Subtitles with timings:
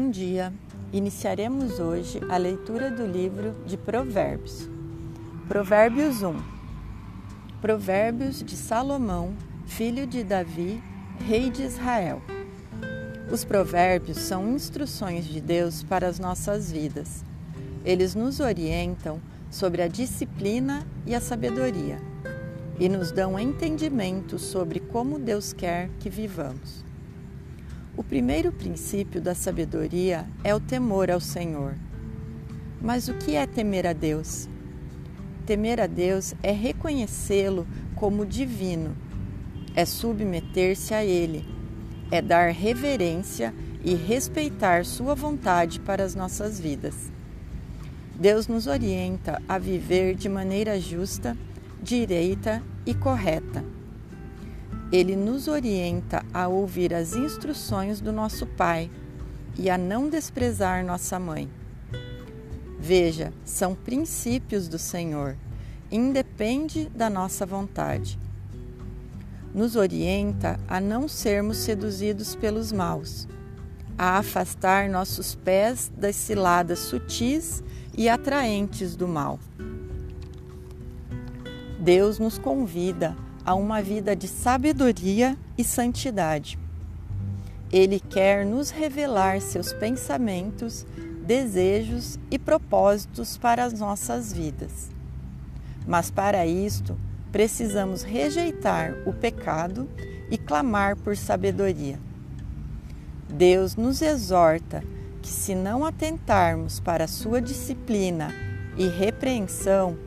[0.00, 0.50] Bom dia!
[0.94, 4.66] Iniciaremos hoje a leitura do livro de Provérbios.
[5.46, 6.36] Provérbios 1
[7.60, 9.36] Provérbios de Salomão,
[9.66, 10.82] filho de Davi,
[11.28, 12.22] rei de Israel.
[13.30, 17.22] Os provérbios são instruções de Deus para as nossas vidas.
[17.84, 19.20] Eles nos orientam
[19.50, 22.00] sobre a disciplina e a sabedoria
[22.78, 26.89] e nos dão entendimento sobre como Deus quer que vivamos.
[27.96, 31.74] O primeiro princípio da sabedoria é o temor ao Senhor.
[32.80, 34.48] Mas o que é temer a Deus?
[35.44, 38.96] Temer a Deus é reconhecê-lo como divino,
[39.74, 41.44] é submeter-se a Ele,
[42.12, 43.52] é dar reverência
[43.84, 47.10] e respeitar Sua vontade para as nossas vidas.
[48.14, 51.36] Deus nos orienta a viver de maneira justa,
[51.82, 53.64] direita e correta
[54.92, 58.90] ele nos orienta a ouvir as instruções do nosso Pai
[59.56, 61.48] e a não desprezar nossa mãe.
[62.78, 65.36] Veja, são princípios do Senhor,
[65.92, 68.18] independe da nossa vontade.
[69.54, 73.28] Nos orienta a não sermos seduzidos pelos maus,
[73.98, 77.62] a afastar nossos pés das ciladas sutis
[77.96, 79.38] e atraentes do mal.
[81.78, 86.56] Deus nos convida a a uma vida de sabedoria e santidade.
[87.72, 90.86] Ele quer nos revelar seus pensamentos,
[91.26, 94.88] desejos e propósitos para as nossas vidas.
[95.84, 96.96] Mas para isto,
[97.32, 99.88] precisamos rejeitar o pecado
[100.30, 101.98] e clamar por sabedoria.
[103.28, 104.80] Deus nos exorta
[105.20, 108.32] que, se não atentarmos para sua disciplina
[108.76, 109.98] e repreensão,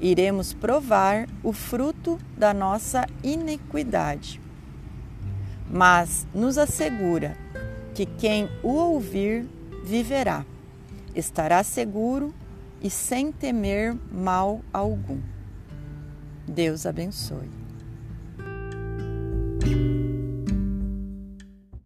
[0.00, 4.40] iremos provar o fruto da nossa iniquidade.
[5.70, 7.36] Mas nos assegura
[7.94, 9.46] que quem o ouvir
[9.84, 10.44] viverá,
[11.14, 12.34] estará seguro
[12.80, 15.20] e sem temer mal algum.
[16.46, 17.59] Deus abençoe.